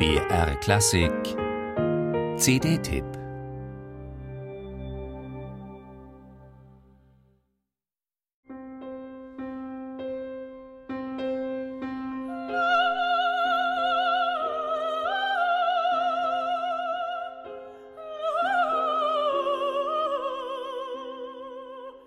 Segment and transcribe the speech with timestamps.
[0.00, 1.12] BR Klassik
[2.38, 3.04] CD-Tipp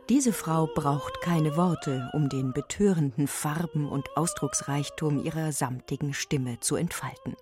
[0.10, 6.76] Diese Frau braucht keine Worte, um den betörenden Farben und Ausdrucksreichtum ihrer samtigen Stimme zu
[6.76, 7.36] entfalten.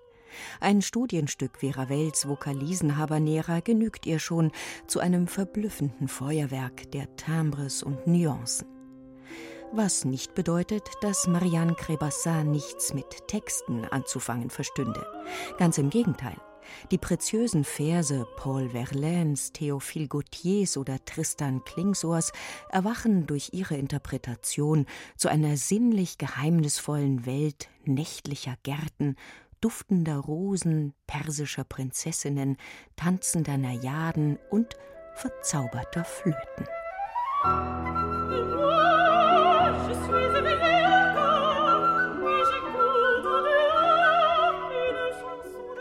[0.59, 4.52] Ein Studienstück wie Ravels Vokalisen Habanera genügt ihr schon
[4.88, 8.67] zu einem verblüffenden Feuerwerk der Timbres und Nuancen.
[9.73, 15.08] Was nicht bedeutet, dass Marianne Crébassin nichts mit Texten anzufangen verstünde.
[15.58, 16.36] Ganz im Gegenteil.
[16.91, 22.31] Die preziösen Verse Paul Verlaines, Théophile Gautiers oder Tristan Klingsors
[22.70, 29.16] erwachen durch ihre Interpretation zu einer sinnlich geheimnisvollen Welt nächtlicher Gärten,
[29.62, 32.58] duftender Rosen, persischer Prinzessinnen,
[32.96, 34.76] tanzender Najaden und
[35.16, 36.68] verzauberter Flöten.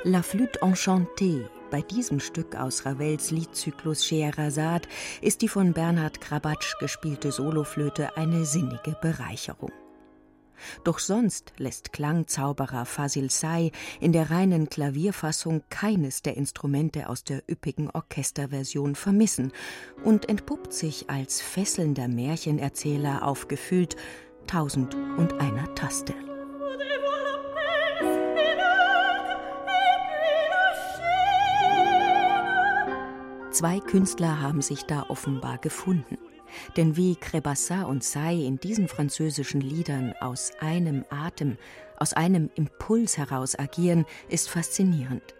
[0.05, 4.89] La Flûte enchantée bei diesem Stück aus Ravels Liedzyklus Scheherazade
[5.20, 9.70] ist die von Bernhard Krabatsch gespielte Soloflöte eine sinnige Bereicherung.
[10.84, 17.42] Doch sonst lässt Klangzauberer Fasil Say in der reinen Klavierfassung keines der Instrumente aus der
[17.50, 19.53] üppigen Orchesterversion vermissen
[20.05, 23.97] und entpuppt sich als fesselnder Märchenerzähler auf gefühlt
[24.47, 26.14] tausend und einer Taste.
[33.53, 36.16] Zwei Künstler haben sich da offenbar gefunden.
[36.77, 41.56] Denn wie Crébassin und Say in diesen französischen Liedern aus einem Atem,
[41.98, 45.34] aus einem Impuls heraus agieren, ist faszinierend.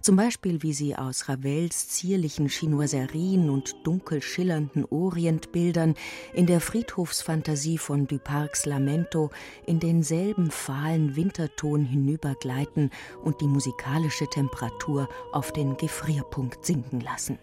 [0.00, 5.94] Zum Beispiel, wie sie aus Ravels zierlichen Chinoiserien und dunkel schillernden Orientbildern
[6.32, 9.30] in der Friedhofsfantasie von Duparcs Lamento
[9.66, 12.90] in denselben fahlen Winterton hinübergleiten
[13.22, 17.38] und die musikalische Temperatur auf den Gefrierpunkt sinken lassen.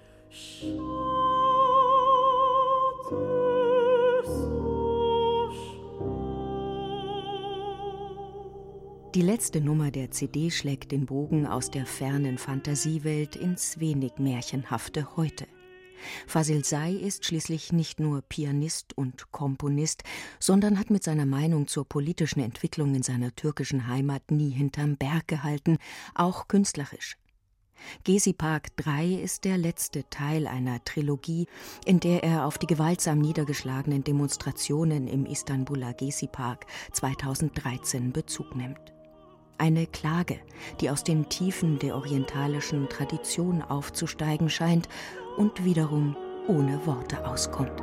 [9.15, 15.17] Die letzte Nummer der CD schlägt den Bogen aus der fernen Fantasiewelt ins wenig märchenhafte
[15.17, 15.47] Heute.
[16.27, 20.03] Fasil Say ist schließlich nicht nur Pianist und Komponist,
[20.39, 25.27] sondern hat mit seiner Meinung zur politischen Entwicklung in seiner türkischen Heimat nie hinterm Berg
[25.27, 25.79] gehalten,
[26.13, 27.17] auch künstlerisch.
[28.03, 31.47] Gezi Park 3 ist der letzte Teil einer Trilogie,
[31.85, 38.93] in der er auf die gewaltsam niedergeschlagenen Demonstrationen im Istanbuler Gezi Park 2013 Bezug nimmt.
[39.57, 40.39] Eine Klage,
[40.79, 44.87] die aus den Tiefen der orientalischen Tradition aufzusteigen scheint
[45.37, 46.15] und wiederum
[46.47, 47.81] ohne Worte auskommt.